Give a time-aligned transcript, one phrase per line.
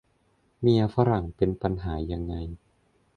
[0.61, 2.33] เมียฝรั่งเป็นปัญหายังไง